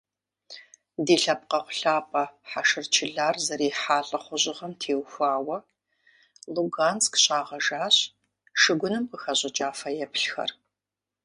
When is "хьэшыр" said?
2.49-2.85